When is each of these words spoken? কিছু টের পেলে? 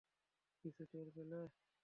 কিছু 0.65 0.83
টের 0.91 1.07
পেলে? 1.15 1.41